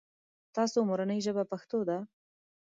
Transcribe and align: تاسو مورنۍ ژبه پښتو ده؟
تاسو 0.55 0.77
مورنۍ 0.89 1.19
ژبه 1.25 1.43
پښتو 1.51 1.79
ده؟ 1.89 1.97